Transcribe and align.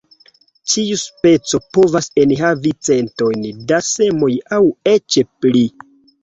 Ĉiu 0.71 0.95
speco 1.01 1.59
povas 1.77 2.07
enhavi 2.21 2.71
centojn 2.87 3.45
da 3.73 3.79
semoj 3.91 4.31
aŭ 4.59 4.61
eĉ 4.95 5.21
pli. 5.45 5.63